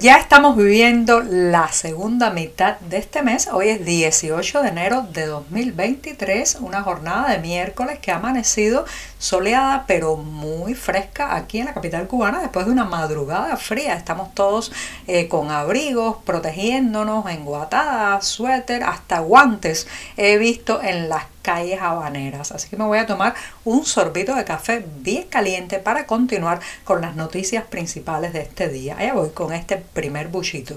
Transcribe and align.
Ya 0.00 0.16
estamos 0.16 0.56
viviendo 0.56 1.22
la 1.22 1.68
segunda 1.68 2.30
mitad 2.30 2.78
de 2.80 2.98
este 2.98 3.22
mes. 3.22 3.48
Hoy 3.50 3.68
es 3.68 3.84
18 3.84 4.62
de 4.62 4.68
enero 4.68 5.06
de 5.12 5.26
2023, 5.26 6.58
una 6.60 6.82
jornada 6.82 7.30
de 7.30 7.38
miércoles 7.38 7.98
que 8.00 8.10
ha 8.10 8.16
amanecido 8.16 8.84
soleada 9.18 9.84
pero 9.86 10.16
muy 10.16 10.74
fresca 10.74 11.34
aquí 11.34 11.60
en 11.60 11.66
la 11.66 11.74
capital 11.74 12.06
cubana 12.08 12.40
después 12.40 12.66
de 12.66 12.72
una 12.72 12.84
madrugada 12.84 13.56
fría. 13.56 13.94
Estamos 13.94 14.34
todos 14.34 14.70
eh, 15.06 15.28
con 15.28 15.50
abrigos, 15.50 16.18
protegiéndonos, 16.24 17.30
enguatadas, 17.30 18.26
suéter, 18.26 18.82
hasta 18.82 19.20
guantes 19.20 19.86
he 20.16 20.36
visto 20.36 20.82
en 20.82 21.08
las 21.08 21.24
calles 21.46 21.80
habaneras. 21.80 22.50
Así 22.50 22.68
que 22.68 22.76
me 22.76 22.84
voy 22.84 22.98
a 22.98 23.06
tomar 23.06 23.34
un 23.64 23.86
sorbito 23.86 24.34
de 24.34 24.44
café 24.44 24.84
bien 24.98 25.28
caliente 25.28 25.78
para 25.78 26.04
continuar 26.04 26.58
con 26.82 27.00
las 27.00 27.14
noticias 27.14 27.64
principales 27.64 28.32
de 28.32 28.40
este 28.40 28.68
día. 28.68 28.96
Allá 28.98 29.14
voy 29.14 29.30
con 29.30 29.52
este 29.52 29.76
primer 29.76 30.26
buchito. 30.26 30.76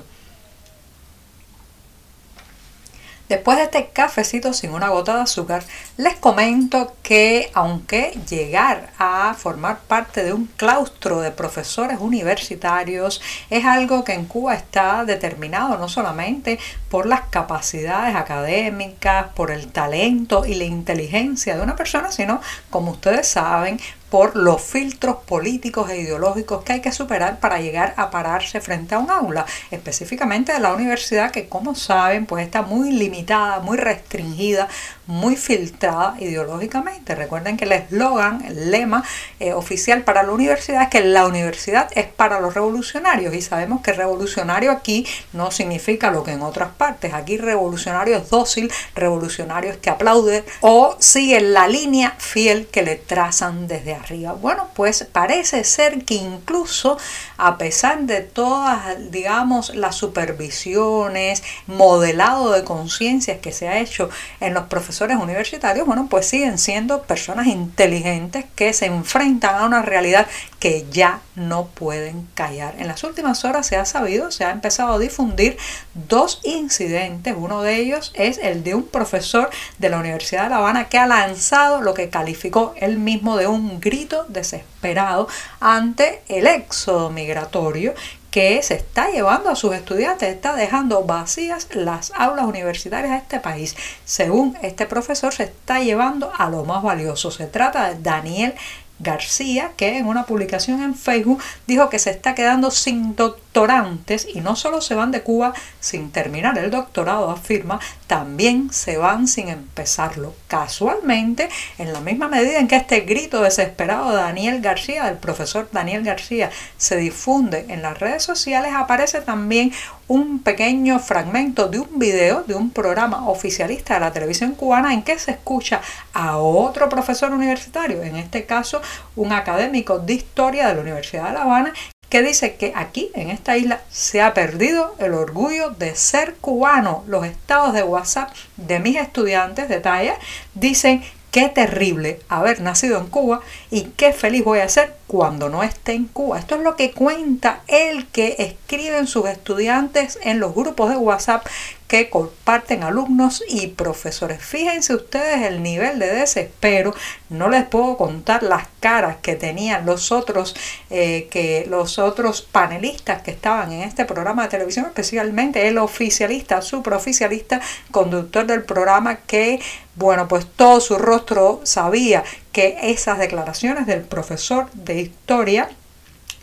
Después 3.30 3.58
de 3.58 3.64
este 3.64 3.90
cafecito 3.90 4.54
sin 4.54 4.72
una 4.72 4.90
gota 4.90 5.16
de 5.16 5.22
azúcar, 5.22 5.64
les 5.98 6.16
comento 6.16 6.96
que 7.10 7.50
aunque 7.56 8.16
llegar 8.30 8.92
a 9.00 9.34
formar 9.34 9.80
parte 9.80 10.24
de 10.24 10.32
un 10.32 10.46
claustro 10.46 11.22
de 11.22 11.32
profesores 11.32 11.98
universitarios 12.00 13.20
es 13.50 13.66
algo 13.66 14.04
que 14.04 14.14
en 14.14 14.26
Cuba 14.26 14.54
está 14.54 15.06
determinado 15.06 15.80
no 15.80 15.90
solamente 15.90 16.60
por 16.88 17.08
las 17.08 17.22
capacidades 17.22 18.16
académicas, 18.16 19.30
por 19.34 19.50
el 19.50 19.72
talento 19.72 20.46
y 20.46 20.54
la 20.54 20.66
inteligencia 20.66 21.58
de 21.58 21.64
una 21.64 21.76
persona, 21.76 22.12
sino, 22.12 22.42
como 22.70 22.92
ustedes 22.92 23.28
saben, 23.28 23.80
por 24.10 24.36
los 24.36 24.62
filtros 24.62 25.18
políticos 25.18 25.90
e 25.90 26.02
ideológicos 26.02 26.64
que 26.64 26.74
hay 26.74 26.82
que 26.82 26.92
superar 26.92 27.40
para 27.40 27.60
llegar 27.60 27.94
a 27.98 28.10
pararse 28.10 28.60
frente 28.60 28.96
a 28.96 29.00
un 29.00 29.12
aula, 29.12 29.46
específicamente 29.72 30.52
de 30.52 30.60
la 30.60 30.74
universidad 30.74 31.32
que 31.32 31.48
como 31.48 31.76
saben 31.76 32.26
pues 32.26 32.46
está 32.46 32.62
muy 32.62 32.92
limitada, 32.92 33.60
muy 33.60 33.78
restringida, 33.78 34.68
muy 35.06 35.36
filtrada 35.36 36.16
ideológicamente. 36.20 36.99
Recuerden 37.06 37.58
que 37.58 37.66
el 37.66 37.72
eslogan, 37.72 38.44
el 38.46 38.72
lema 38.72 39.04
eh, 39.40 39.54
oficial 39.54 40.04
para 40.04 40.24
la 40.24 40.32
universidad 40.32 40.84
es 40.84 40.90
que 40.90 41.02
la 41.02 41.26
universidad 41.26 41.90
es 41.96 42.06
para 42.06 42.40
los 42.40 42.54
revolucionarios 42.54 43.34
y 43.34 43.42
sabemos 43.42 43.82
que 43.82 43.94
revolucionario 43.94 44.72
aquí 44.72 45.06
no 45.34 45.52
significa 45.52 46.12
lo 46.12 46.24
que 46.24 46.32
en 46.32 46.42
otras 46.42 46.70
partes. 46.78 47.14
Aquí 47.14 47.38
revolucionario 47.38 48.18
es 48.18 48.30
dócil, 48.30 48.72
revolucionario 48.96 49.72
es 49.72 49.78
que 49.78 49.90
aplaude 49.90 50.44
o 50.62 50.96
sigue 51.00 51.42
la 51.42 51.68
línea 51.68 52.16
fiel 52.18 52.68
que 52.68 52.84
le 52.84 52.96
trazan 52.96 53.68
desde 53.68 53.96
arriba. 53.96 54.34
Bueno, 54.34 54.68
pues 54.74 55.08
parece 55.12 55.64
ser 55.64 56.06
que 56.06 56.16
incluso 56.16 56.98
a 57.38 57.58
pesar 57.58 58.02
de 58.02 58.22
todas, 58.22 59.12
digamos, 59.12 59.76
las 59.76 59.96
supervisiones, 59.96 61.44
modelado 61.68 62.52
de 62.52 62.64
conciencias 62.64 63.40
que 63.40 63.52
se 63.52 63.68
ha 63.68 63.80
hecho 63.80 64.10
en 64.40 64.54
los 64.54 64.66
profesores, 64.66 65.18
universitarios, 65.18 65.86
bueno, 65.86 66.08
pues 66.10 66.28
siguen 66.28 66.58
siendo 66.58 66.89
personas 66.98 67.48
inteligentes 67.48 68.46
que 68.56 68.74
se 68.74 68.88
enfrentan 68.88 69.56
a 69.56 69.66
una 69.66 69.82
realidad 69.82 70.28
que 70.60 70.86
ya 70.92 71.22
no 71.36 71.68
pueden 71.68 72.28
callar. 72.34 72.76
En 72.80 72.88
las 72.88 73.04
últimas 73.04 73.46
horas 73.46 73.68
se 73.68 73.78
ha 73.78 73.86
sabido, 73.86 74.32
se 74.32 74.44
ha 74.44 74.52
empezado 74.52 74.94
a 74.94 75.00
difundir 75.00 75.58
dos 75.94 76.42
incidentes. 76.44 77.34
Uno 77.38 77.62
de 77.62 77.78
ellos 77.78 78.12
es 78.16 78.38
el 78.40 78.64
de 78.64 78.76
un 78.76 78.84
profesor 78.84 79.50
de 79.78 79.90
la 79.90 80.00
Universidad 80.00 80.44
de 80.44 80.50
La 80.50 80.58
Habana 80.58 80.90
que 80.90 80.98
ha 80.98 81.08
lanzado 81.08 81.82
lo 81.82 81.94
que 81.94 82.10
calificó 82.10 82.74
él 82.78 82.98
mismo 82.98 83.38
de 83.38 83.48
un 83.48 83.80
grito 83.80 84.26
desesperado 84.28 85.28
ante 85.60 86.22
el 86.28 86.48
éxodo 86.48 87.10
migratorio 87.10 87.94
que 88.32 88.62
se 88.62 88.76
está 88.76 89.10
llevando 89.10 89.50
a 89.50 89.56
sus 89.56 89.74
estudiantes, 89.74 90.30
está 90.30 90.56
dejando 90.56 91.04
vacías 91.04 91.68
las 91.74 92.12
aulas 92.16 92.46
universitarias 92.46 93.12
de 93.12 93.18
este 93.18 93.40
país. 93.40 93.76
Según 94.06 94.58
este 94.62 94.86
profesor, 94.86 95.34
se 95.34 95.44
está 95.44 95.80
llevando 95.80 96.32
a 96.38 96.50
lo 96.50 96.66
más 96.66 96.84
valioso. 96.84 97.32
Se 97.32 97.48
trata 97.48 97.90
de 97.90 98.02
Daniel 98.02 98.54
García, 99.00 99.72
que 99.78 99.98
en 99.98 100.08
una 100.08 100.26
publicación 100.26 100.82
en 100.84 100.94
Facebook 100.94 101.42
dijo 101.68 101.90
que 101.90 102.00
se 102.00 102.12
está 102.12 102.36
quedando 102.36 102.70
sin 102.70 103.16
doctorantes 103.50 104.28
y 104.32 104.42
no 104.42 104.56
solo 104.56 104.80
se 104.80 104.96
van 104.96 105.12
de 105.12 105.22
Cuba 105.22 105.54
sin 105.80 106.12
terminar 106.12 106.58
el 106.58 106.70
doctorado, 106.70 107.32
afirma, 107.32 107.80
también 108.08 108.72
se 108.72 108.98
van 108.98 109.28
sin 109.28 109.50
empezarlo. 109.50 110.34
Casualmente, 110.48 111.50
en 111.78 111.92
la 111.92 112.00
misma 112.00 112.28
medida 112.28 112.60
en 112.60 112.68
que 112.68 112.76
este 112.76 113.02
grito 113.02 113.42
desesperado 113.42 114.12
de 114.12 114.18
Daniel 114.18 114.62
García, 114.62 115.06
del 115.06 115.18
profesor 115.18 115.68
Daniel 115.72 116.04
García, 116.04 116.52
se 116.78 116.98
difunde 116.98 117.66
en 117.70 117.82
las 117.82 118.00
redes 118.00 118.24
sociales, 118.24 118.72
aparece 118.76 119.22
también 119.22 119.72
un 120.08 120.40
pequeño 120.40 121.00
fragmento 121.00 121.68
de 121.68 121.80
un 121.80 122.00
video 122.00 122.44
de 122.44 122.56
un 122.56 122.72
programa 122.72 123.30
oficialista 123.30 123.96
de 123.96 124.00
la 124.00 124.14
televisión 124.14 124.54
cubana 124.54 124.94
en 124.94 125.04
que 125.04 125.20
se 125.20 125.32
escucha 125.32 125.82
a 126.14 126.38
otro 126.38 126.88
profesor 126.90 127.32
universitario, 127.32 128.04
en 128.04 128.16
este 128.16 128.46
caso 128.46 128.82
un 129.16 129.32
académico 129.32 130.00
de 130.00 130.14
historia 130.14 130.68
de 130.68 130.76
la 130.76 130.82
Universidad 130.82 131.28
de 131.28 131.34
La 131.34 131.44
Habana, 131.44 131.74
que 132.10 132.24
dice 132.24 132.56
que 132.56 132.74
aquí 132.76 133.12
en 133.14 133.30
esta 133.30 133.56
isla 133.56 133.82
se 133.90 134.22
ha 134.22 134.34
perdido 134.34 134.96
el 135.00 135.14
orgullo 135.14 135.70
de 135.70 135.96
ser 135.96 136.36
cubano. 136.36 137.04
Los 137.08 137.26
estados 137.26 137.74
de 137.74 137.84
WhatsApp 137.84 138.32
de 138.58 138.80
mis 138.80 138.98
estudiantes 138.98 139.70
de 139.70 139.80
talla 139.80 140.16
dicen 140.56 141.04
qué 141.32 141.50
terrible 141.50 142.20
haber 142.28 142.62
nacido 142.62 143.00
en 143.00 143.08
Cuba 143.08 143.42
y 143.70 143.84
qué 143.96 144.14
feliz 144.14 144.44
voy 144.44 144.60
a 144.60 144.70
ser 144.70 144.99
cuando 145.10 145.50
no 145.50 145.64
esté 145.64 145.94
en 145.94 146.06
Cuba. 146.06 146.38
Esto 146.38 146.54
es 146.54 146.62
lo 146.62 146.76
que 146.76 146.92
cuenta 146.92 147.64
el 147.66 148.06
que 148.10 148.36
escriben 148.38 149.08
sus 149.08 149.28
estudiantes 149.28 150.20
en 150.22 150.40
los 150.40 150.54
grupos 150.54 150.92
de 150.92 150.98
WhatsApp 150.98 151.48
que 151.88 152.12
comparten 152.12 152.84
alumnos 152.84 153.44
y 153.50 153.66
profesores. 153.66 154.40
Fíjense 154.40 154.94
ustedes 154.94 155.42
el 155.42 155.64
nivel 155.64 155.98
de 155.98 156.14
desespero. 156.14 156.94
No 157.30 157.50
les 157.50 157.66
puedo 157.66 157.98
contar 157.98 158.44
las 158.44 158.68
caras 158.80 159.18
que 159.24 159.36
tenían 159.36 159.88
los 159.88 160.12
otros, 160.12 160.56
eh, 160.92 161.28
que 161.32 161.66
los 161.68 161.98
otros 161.98 162.44
panelistas 162.44 163.24
que 163.24 163.32
estaban 163.32 163.72
en 163.72 163.82
este 163.82 164.06
programa 164.06 164.44
de 164.44 164.50
televisión, 164.50 164.86
especialmente 164.86 165.68
el 165.68 165.80
oficialista, 165.80 166.62
supraoficialista, 166.62 167.60
conductor 167.90 168.46
del 168.46 168.62
programa, 168.62 169.22
que, 169.22 169.60
bueno, 169.96 170.28
pues 170.28 170.46
todo 170.46 170.82
su 170.82 171.00
rostro 171.00 171.62
sabía 171.64 172.24
esas 172.68 173.20
declaraciones 173.20 173.86
del 173.86 174.02
profesor 174.02 174.70
de 174.74 175.02
historia 175.02 175.70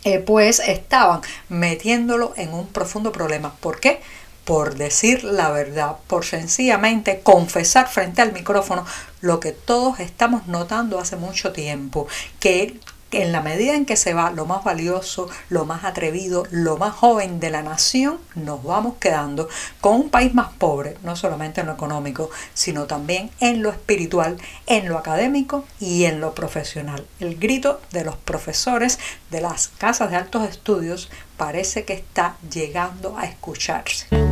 eh, 0.03 0.19
pues 0.19 0.59
estaban 0.59 1.21
metiéndolo 1.49 2.33
en 2.37 2.53
un 2.53 2.67
profundo 2.67 3.11
problema. 3.11 3.55
¿Por 3.59 3.79
qué? 3.79 3.99
Por 4.45 4.75
decir 4.75 5.23
la 5.23 5.49
verdad, 5.51 5.97
por 6.07 6.23
sencillamente 6.23 7.19
confesar 7.21 7.89
frente 7.89 8.21
al 8.21 8.31
micrófono 8.31 8.85
lo 9.21 9.39
que 9.39 9.51
todos 9.51 9.99
estamos 9.99 10.47
notando 10.47 10.99
hace 10.99 11.17
mucho 11.17 11.51
tiempo, 11.51 12.07
que 12.39 12.79
en 13.11 13.31
la 13.31 13.41
medida 13.41 13.75
en 13.75 13.85
que 13.85 13.95
se 13.95 14.13
va 14.13 14.31
lo 14.31 14.45
más 14.45 14.63
valioso, 14.63 15.29
lo 15.49 15.65
más 15.65 15.83
atrevido, 15.83 16.45
lo 16.51 16.77
más 16.77 16.93
joven 16.93 17.39
de 17.39 17.49
la 17.49 17.61
nación, 17.61 18.19
nos 18.35 18.63
vamos 18.63 18.95
quedando 18.99 19.47
con 19.81 19.95
un 19.95 20.09
país 20.09 20.33
más 20.33 20.53
pobre, 20.53 20.97
no 21.03 21.15
solamente 21.15 21.61
en 21.61 21.67
lo 21.67 21.73
económico, 21.73 22.29
sino 22.53 22.85
también 22.85 23.31
en 23.39 23.61
lo 23.61 23.69
espiritual, 23.69 24.37
en 24.65 24.89
lo 24.89 24.97
académico 24.97 25.65
y 25.79 26.05
en 26.05 26.19
lo 26.19 26.33
profesional. 26.33 27.05
El 27.19 27.37
grito 27.37 27.81
de 27.91 28.03
los 28.03 28.17
profesores 28.17 28.99
de 29.31 29.41
las 29.41 29.69
casas 29.69 30.09
de 30.09 30.17
altos 30.17 30.47
estudios 30.47 31.09
parece 31.37 31.85
que 31.85 31.93
está 31.93 32.35
llegando 32.51 33.17
a 33.17 33.25
escucharse. 33.25 34.26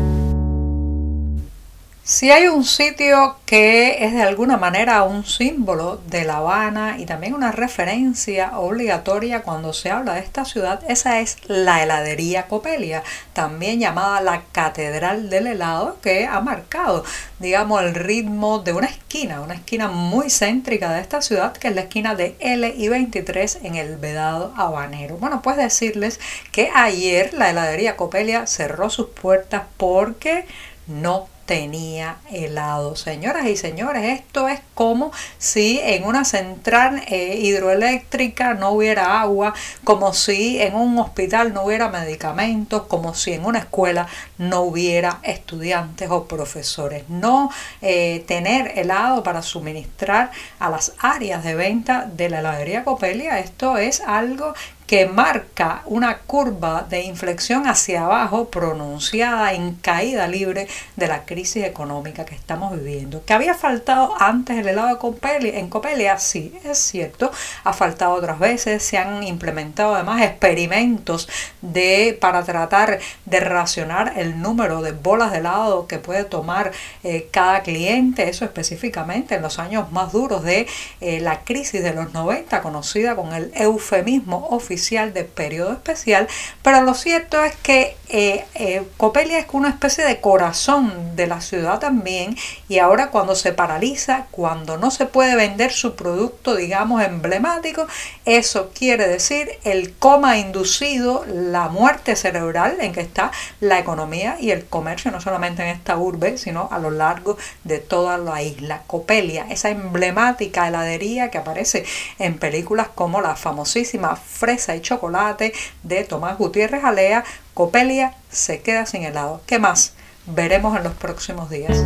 Si 2.08 2.30
hay 2.30 2.48
un 2.50 2.66
sitio 2.66 3.38
que 3.48 4.06
es 4.06 4.14
de 4.14 4.22
alguna 4.22 4.58
manera 4.58 5.02
un 5.02 5.26
símbolo 5.26 6.00
de 6.06 6.24
La 6.24 6.38
Habana 6.38 6.98
y 7.00 7.08
también 7.08 7.34
una 7.34 7.52
referencia 7.52 8.60
obligatoria 8.60 9.42
cuando 9.42 9.74
se 9.74 9.90
habla 9.90 10.14
de 10.14 10.20
esta 10.20 10.46
ciudad, 10.46 10.84
esa 10.88 11.20
es 11.20 11.38
la 11.48 11.82
heladería 11.82 12.46
Copelia, 12.46 13.02
también 13.34 13.80
llamada 13.80 14.22
la 14.22 14.44
Catedral 14.52 15.32
del 15.32 15.48
Helado, 15.48 15.98
que 16.04 16.28
ha 16.28 16.40
marcado, 16.42 17.04
digamos, 17.40 17.82
el 17.82 17.96
ritmo 17.96 18.60
de 18.60 18.74
una 18.74 18.86
esquina, 18.86 19.42
una 19.42 19.56
esquina 19.56 19.88
muy 19.88 20.30
céntrica 20.30 20.94
de 20.94 21.02
esta 21.02 21.24
ciudad, 21.24 21.54
que 21.54 21.70
es 21.70 21.74
la 21.74 21.82
esquina 21.82 22.14
de 22.14 22.36
L 22.40 22.72
y 22.78 22.88
23 22.88 23.62
en 23.64 23.78
el 23.78 23.98
Vedado 23.98 24.54
Habanero. 24.56 25.18
Bueno, 25.18 25.42
pues 25.42 25.58
decirles 25.58 26.20
que 26.52 26.70
ayer 26.76 27.34
la 27.34 27.50
heladería 27.50 27.98
Copelia 27.98 28.46
cerró 28.46 28.92
sus 28.92 29.08
puertas 29.10 29.64
porque 29.78 30.46
no 30.86 31.30
tenía 31.46 32.18
helado. 32.32 32.96
Señoras 32.96 33.46
y 33.48 33.56
señores, 33.56 34.20
esto 34.20 34.48
es 34.48 34.62
como 34.74 35.12
si 35.38 35.80
en 35.84 36.06
una 36.06 36.26
central 36.26 37.04
eh, 37.08 37.38
hidroeléctrica 37.40 38.54
no 38.56 38.72
hubiera 38.72 39.22
agua, 39.22 39.54
como 39.84 40.14
si 40.14 40.62
en 40.62 40.76
un 40.76 40.98
hospital 40.98 41.54
no 41.54 41.64
hubiera 41.64 41.90
medicamentos, 41.90 42.84
como 42.84 43.14
si 43.14 43.34
en 43.34 43.46
una 43.46 43.60
escuela 43.60 44.08
no 44.38 44.62
hubiera 44.62 45.20
estudiantes 45.24 46.10
o 46.10 46.26
profesores. 46.26 47.08
No 47.10 47.52
eh, 47.82 48.24
tener 48.28 48.78
helado 48.78 49.24
para 49.24 49.42
suministrar 49.42 50.32
a 50.60 50.70
las 50.70 50.94
áreas 51.00 51.44
de 51.44 51.56
venta 51.56 52.10
de 52.12 52.30
la 52.30 52.40
heladería 52.40 52.84
Copelia, 52.84 53.40
esto 53.40 53.78
es 53.78 54.02
algo 54.02 54.54
que 54.88 55.08
marca 55.08 55.82
una 55.86 56.20
curva 56.20 56.86
de 56.88 57.02
inflexión 57.02 57.68
hacia 57.68 58.04
abajo 58.04 58.50
pronunciada 58.50 59.54
en 59.54 59.74
caída 59.76 60.28
libre 60.28 60.68
de 60.96 61.08
la 61.08 61.26
crisis 61.26 61.64
económica 61.64 62.26
que 62.26 62.36
estamos 62.36 62.74
viviendo. 62.74 63.24
¿Que 63.26 63.34
había 63.34 63.56
faltado 63.56 64.14
antes 64.20 64.58
el 64.58 64.68
helado? 64.68 65.00
En 65.22 65.70
Copelia 65.70 66.20
sí, 66.20 66.54
es 66.64 66.78
cierto, 66.78 67.32
ha 67.64 67.74
faltado 67.74 68.14
otras 68.14 68.38
veces, 68.38 68.84
se 68.84 68.98
han 68.98 69.24
implementado 69.24 69.96
además 69.96 70.22
experimentos 70.22 71.28
de, 71.62 72.18
para 72.20 72.44
tratar 72.44 73.00
de 73.26 73.40
racionar 73.40 74.14
el 74.18 74.42
número 74.42 74.82
de 74.82 74.92
bolas 74.92 75.32
de 75.32 75.40
helado 75.40 75.88
que 75.88 75.98
puede 75.98 76.26
tomar 76.26 76.72
eh, 77.04 77.28
cada 77.32 77.62
cliente, 77.62 78.30
eso 78.30 78.46
específicamente 78.46 79.36
en 79.36 79.42
los 79.42 79.58
años 79.60 79.92
más 79.92 80.12
duros 80.12 80.44
de 80.44 80.68
eh, 81.02 81.20
la 81.20 81.44
crisis 81.44 81.82
de 81.82 81.94
los 81.94 82.14
90, 82.14 82.62
conocida 82.62 83.16
con 83.16 83.34
el 83.34 83.52
eufemismo 83.56 84.48
oficial 84.50 84.75
de 84.76 85.24
periodo 85.24 85.72
especial, 85.72 86.28
pero 86.62 86.82
lo 86.82 86.94
cierto 86.94 87.42
es 87.44 87.56
que 87.56 87.96
eh, 88.10 88.46
eh, 88.54 88.84
Copelia 88.98 89.40
es 89.40 89.48
una 89.54 89.70
especie 89.70 90.04
de 90.06 90.22
corazón 90.22 91.16
de 91.16 91.28
la 91.28 91.42
ciudad 91.42 91.80
también 91.80 92.38
y 92.68 92.80
ahora 92.80 93.10
cuando 93.10 93.36
se 93.36 93.54
paraliza, 93.54 94.28
cuando 94.32 94.78
no 94.78 94.92
se 94.92 95.06
puede 95.06 95.36
vender 95.36 95.72
su 95.72 95.96
producto, 95.96 96.56
digamos, 96.56 97.02
emblemático, 97.04 97.88
eso 98.26 98.72
quiere 98.78 99.08
decir 99.08 99.50
el 99.64 99.94
coma 99.94 100.38
inducido, 100.38 101.26
la 101.28 101.70
muerte 101.70 102.16
cerebral 102.16 102.78
en 102.82 102.92
que 102.92 103.02
está 103.02 103.32
la 103.60 103.80
economía 103.80 104.38
y 104.40 104.52
el 104.52 104.66
comercio, 104.66 105.10
no 105.12 105.22
solamente 105.22 105.64
en 105.64 105.70
esta 105.70 105.98
urbe, 105.98 106.38
sino 106.38 106.68
a 106.72 106.80
lo 106.80 106.92
largo 106.92 107.38
de 107.64 107.80
toda 107.80 108.18
la 108.18 108.42
isla. 108.42 108.84
Copelia, 108.88 109.48
esa 109.50 109.70
emblemática 109.70 110.68
heladería 110.68 111.32
que 111.32 111.38
aparece 111.38 111.86
en 112.20 112.38
películas 112.38 112.90
como 112.94 113.22
la 113.22 113.36
famosísima 113.36 114.16
Fresa 114.16 114.65
y 114.74 114.82
chocolate 114.82 115.54
de 115.84 116.06
Tomás 116.06 116.38
Gutiérrez 116.38 116.86
Alea, 116.86 117.26
Copelia 117.54 118.16
se 118.30 118.62
queda 118.62 118.86
sin 118.86 119.04
helado. 119.04 119.42
¿Qué 119.46 119.60
más? 119.60 119.94
Veremos 120.26 120.78
en 120.78 120.86
los 120.86 120.94
próximos 120.94 121.50
días. 121.50 121.84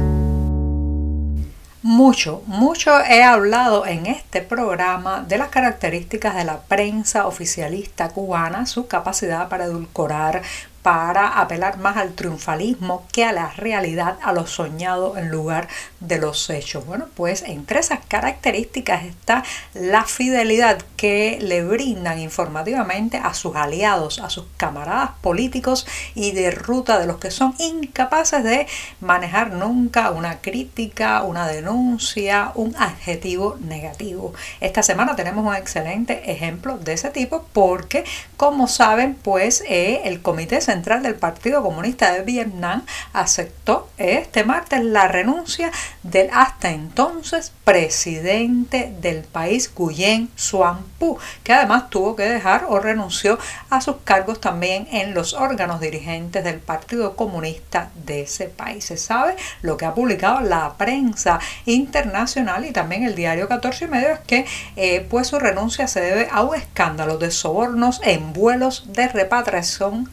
Mucho, 1.82 2.44
mucho 2.46 3.00
he 3.06 3.24
hablado 3.24 3.86
en 3.88 4.06
este 4.06 4.42
programa 4.42 5.24
de 5.28 5.38
las 5.38 5.48
características 5.48 6.36
de 6.36 6.44
la 6.44 6.60
prensa 6.60 7.26
oficialista 7.26 8.10
cubana, 8.10 8.66
su 8.66 8.88
capacidad 8.88 9.48
para 9.48 9.64
edulcorar, 9.64 10.42
para 10.82 11.40
apelar 11.40 11.78
más 11.78 11.98
al 11.98 12.14
triunfalismo 12.14 13.06
que 13.12 13.26
a 13.26 13.32
la 13.32 13.50
realidad, 13.50 14.18
a 14.22 14.32
lo 14.32 14.48
soñado 14.48 15.18
en 15.18 15.30
lugar 15.30 15.68
de 16.00 16.18
los 16.18 16.50
hechos. 16.50 16.86
Bueno, 16.86 17.08
pues 17.16 17.44
entre 17.44 17.80
esas 17.80 18.00
características 18.08 19.04
está 19.04 19.44
la 19.74 20.06
fidelidad 20.06 20.80
que 20.96 21.38
le 21.42 21.64
brindan 21.64 22.20
informativamente 22.20 23.18
a 23.18 23.34
sus 23.34 23.56
aliados, 23.56 24.20
a 24.20 24.30
sus 24.30 24.46
camaradas 24.58 25.12
políticos 25.22 25.86
y 26.16 26.32
de 26.32 26.52
ruta 26.52 27.00
de 27.00 27.08
los 27.08 27.18
que 27.18 27.32
son 27.32 27.54
incapaces 27.60 28.44
de 28.44 28.68
manejar 29.02 29.52
nunca 29.52 30.12
una 30.12 30.40
crítica, 30.40 31.24
una 31.24 31.48
denuncia, 31.48 32.52
un 32.56 32.76
adjetivo 32.78 33.58
negativo. 33.62 34.34
Esta 34.62 34.84
semana 34.84 35.16
tenemos 35.16 35.46
un 35.46 35.56
excelente 35.56 36.32
ejemplo 36.32 36.78
de 36.78 36.94
ese 36.94 37.10
tipo 37.10 37.46
porque, 37.54 38.06
como 38.38 38.68
saben, 38.68 39.16
pues 39.16 39.64
eh, 39.68 40.02
el 40.06 40.22
Comité 40.22 40.62
Central 40.70 41.02
del 41.02 41.16
Partido 41.16 41.64
Comunista 41.64 42.12
de 42.14 42.22
Vietnam 42.22 42.86
aceptó 43.12 43.89
este 44.00 44.44
martes 44.44 44.84
la 44.84 45.08
renuncia 45.08 45.72
del 46.04 46.30
hasta 46.32 46.72
entonces 46.72 47.52
presidente 47.64 48.92
del 49.00 49.24
país, 49.24 49.72
Nguyen 49.78 50.30
Xuan 50.36 50.80
Phu, 50.98 51.18
que 51.44 51.54
además 51.54 51.90
tuvo 51.90 52.16
que 52.16 52.24
dejar 52.24 52.66
o 52.68 52.80
renunció 52.80 53.38
a 53.70 53.82
sus 53.82 53.98
cargos 54.04 54.42
también 54.42 54.88
en 54.92 55.14
los 55.14 55.34
órganos 55.34 55.80
dirigentes 55.80 56.44
del 56.44 56.60
Partido 56.60 57.16
Comunista 57.16 57.92
de 58.06 58.22
ese 58.22 58.46
país. 58.48 58.86
Se 58.86 58.98
sabe 58.98 59.36
lo 59.62 59.78
que 59.78 59.86
ha 59.86 59.94
publicado 59.94 60.42
la 60.42 60.74
prensa 60.78 61.40
internacional 61.66 62.66
y 62.66 62.72
también 62.72 63.04
el 63.04 63.16
diario 63.16 63.48
14 63.48 63.86
y 63.86 63.88
medio 63.88 64.10
es 64.10 64.20
que 64.22 64.46
eh, 64.76 65.06
pues 65.10 65.28
su 65.28 65.40
renuncia 65.40 65.88
se 65.88 66.02
debe 66.02 66.28
a 66.32 66.42
un 66.42 66.56
escándalo 66.56 67.18
de 67.18 67.32
sobornos 67.32 68.02
en 68.04 68.34
vuelos 68.34 68.86
de 68.88 69.08
repatriación 69.10 70.08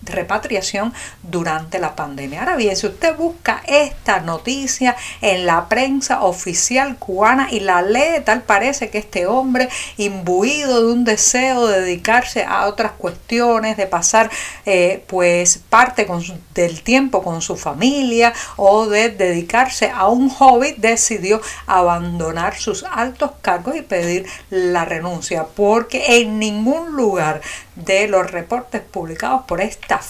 durante 1.23 1.79
la 1.79 1.94
pandemia. 1.94 2.41
Ahora 2.41 2.56
bien, 2.56 2.77
si 2.77 2.87
usted 2.87 3.17
busca 3.17 3.62
esta 3.82 4.20
noticia 4.20 4.96
en 5.20 5.46
la 5.46 5.69
prensa 5.69 6.23
oficial 6.23 6.96
cubana 6.99 7.49
y 7.50 7.61
la 7.61 7.82
lee, 7.82 8.23
tal 8.25 8.43
parece 8.43 8.90
que 8.90 8.99
este 8.99 9.26
hombre, 9.26 9.69
imbuido 9.96 10.87
de 10.87 10.93
un 10.93 11.05
deseo 11.05 11.67
de 11.67 11.81
dedicarse 11.81 12.44
a 12.44 12.67
otras 12.67 12.93
cuestiones, 12.93 13.76
de 13.76 13.87
pasar 13.87 14.31
eh, 14.64 15.05
pues 15.06 15.61
parte 15.69 16.06
del 16.55 16.82
tiempo 16.82 17.23
con 17.23 17.43
su 17.43 17.56
familia 17.56 18.32
o 18.56 18.87
de 18.87 19.11
dedicarse 19.11 19.90
a 19.90 20.08
un 20.08 20.28
hobby, 20.28 20.75
decidió 20.76 21.40
abandonar 21.67 22.56
sus 22.56 22.84
altos 22.84 23.32
cargos 23.43 23.76
y 23.76 23.82
pedir 23.82 24.26
la 24.50 24.84
renuncia, 24.84 25.46
porque 25.55 26.20
en 26.20 26.38
ningún 26.38 26.93
lugar 26.93 27.40
de 27.76 28.08
los 28.08 28.31
reportes 28.31 28.81
publicados 28.81 29.43
por 29.46 29.61
esta 29.61 30.00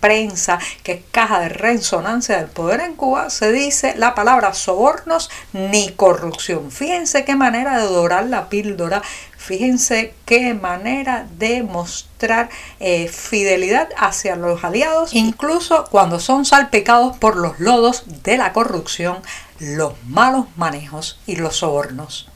prensa 0.00 0.58
que 0.82 0.92
es 0.92 1.02
caja 1.10 1.40
de 1.40 1.48
resonancia 1.48 2.36
del 2.36 2.48
poder 2.48 2.80
en 2.80 2.94
Cuba, 2.94 3.30
se 3.30 3.52
dice 3.52 3.94
la 3.96 4.14
palabra 4.14 4.52
sobornos 4.54 5.30
ni 5.52 5.90
corrupción. 5.92 6.70
Fíjense 6.70 7.24
qué 7.24 7.36
manera 7.36 7.78
de 7.78 7.86
dorar 7.86 8.26
la 8.26 8.48
píldora, 8.48 9.02
fíjense 9.36 10.14
qué 10.26 10.54
manera 10.54 11.26
de 11.38 11.62
mostrar 11.62 12.48
eh, 12.80 13.08
fidelidad 13.08 13.88
hacia 13.96 14.36
los 14.36 14.64
aliados, 14.64 15.14
incluso 15.14 15.84
cuando 15.90 16.20
son 16.20 16.44
salpicados 16.44 17.16
por 17.16 17.36
los 17.36 17.60
lodos 17.60 18.04
de 18.22 18.36
la 18.36 18.52
corrupción, 18.52 19.18
los 19.58 19.94
malos 20.06 20.46
manejos 20.56 21.20
y 21.26 21.36
los 21.36 21.56
sobornos. 21.56 22.31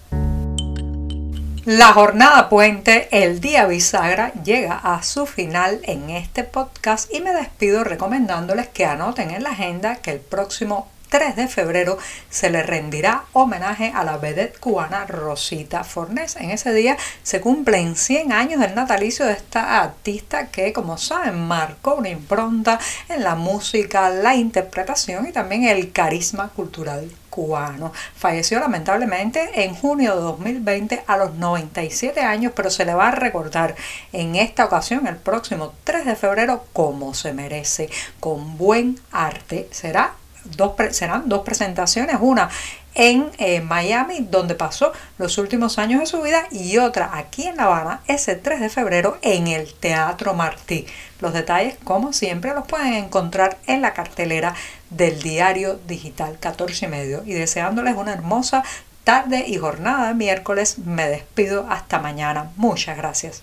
La 1.66 1.92
jornada 1.92 2.48
puente, 2.48 3.08
el 3.10 3.40
día 3.40 3.66
bisagra, 3.66 4.32
llega 4.44 4.76
a 4.76 5.02
su 5.02 5.26
final 5.26 5.80
en 5.82 6.10
este 6.10 6.44
podcast 6.44 7.12
y 7.12 7.20
me 7.20 7.32
despido 7.32 7.82
recomendándoles 7.82 8.68
que 8.68 8.84
anoten 8.84 9.32
en 9.32 9.42
la 9.42 9.50
agenda 9.50 9.96
que 9.96 10.12
el 10.12 10.20
próximo 10.20 10.86
3 11.08 11.34
de 11.34 11.48
febrero 11.48 11.98
se 12.30 12.50
le 12.50 12.62
rendirá 12.62 13.24
homenaje 13.32 13.90
a 13.92 14.04
la 14.04 14.16
vedette 14.16 14.60
cubana 14.60 15.06
Rosita 15.06 15.82
Fornés. 15.82 16.36
En 16.36 16.52
ese 16.52 16.72
día 16.72 16.96
se 17.24 17.40
cumplen 17.40 17.96
100 17.96 18.32
años 18.32 18.60
del 18.60 18.76
natalicio 18.76 19.26
de 19.26 19.32
esta 19.32 19.82
artista 19.82 20.52
que, 20.52 20.72
como 20.72 20.98
saben, 20.98 21.48
marcó 21.48 21.96
una 21.96 22.10
impronta 22.10 22.78
en 23.08 23.24
la 23.24 23.34
música, 23.34 24.08
la 24.10 24.36
interpretación 24.36 25.26
y 25.26 25.32
también 25.32 25.64
el 25.64 25.90
carisma 25.90 26.48
cultural 26.50 27.10
cubano. 27.36 27.92
Falleció 28.16 28.58
lamentablemente 28.58 29.62
en 29.64 29.74
junio 29.74 30.16
de 30.16 30.22
2020 30.22 31.04
a 31.06 31.18
los 31.18 31.34
97 31.34 32.22
años, 32.22 32.52
pero 32.56 32.70
se 32.70 32.86
le 32.86 32.94
va 32.94 33.08
a 33.08 33.10
recordar 33.12 33.76
en 34.12 34.36
esta 34.36 34.64
ocasión, 34.64 35.06
el 35.06 35.16
próximo 35.16 35.74
3 35.84 36.06
de 36.06 36.16
febrero, 36.16 36.64
como 36.72 37.12
se 37.12 37.34
merece, 37.34 37.90
con 38.20 38.56
buen 38.56 38.98
arte. 39.12 39.68
Será 39.70 40.14
dos, 40.56 40.72
serán 40.92 41.28
dos 41.28 41.42
presentaciones, 41.44 42.16
una 42.20 42.48
en 42.96 43.30
eh, 43.38 43.60
Miami, 43.60 44.20
donde 44.20 44.54
pasó 44.54 44.90
los 45.18 45.38
últimos 45.38 45.78
años 45.78 46.00
de 46.00 46.06
su 46.06 46.22
vida, 46.22 46.48
y 46.50 46.78
otra 46.78 47.10
aquí 47.16 47.46
en 47.46 47.56
La 47.56 47.64
Habana, 47.64 48.00
ese 48.08 48.34
3 48.34 48.60
de 48.60 48.70
febrero, 48.70 49.18
en 49.22 49.46
el 49.46 49.72
Teatro 49.74 50.34
Martí. 50.34 50.86
Los 51.20 51.34
detalles, 51.34 51.76
como 51.84 52.12
siempre, 52.12 52.54
los 52.54 52.66
pueden 52.66 52.94
encontrar 52.94 53.58
en 53.66 53.82
la 53.82 53.92
cartelera 53.92 54.54
del 54.90 55.22
diario 55.22 55.78
digital 55.86 56.38
14 56.40 56.86
y 56.86 56.88
medio. 56.88 57.22
Y 57.24 57.34
deseándoles 57.34 57.94
una 57.96 58.14
hermosa 58.14 58.64
tarde 59.04 59.44
y 59.46 59.58
jornada 59.58 60.08
de 60.08 60.14
miércoles, 60.14 60.78
me 60.78 61.08
despido 61.08 61.66
hasta 61.68 61.98
mañana. 61.98 62.50
Muchas 62.56 62.96
gracias. 62.96 63.42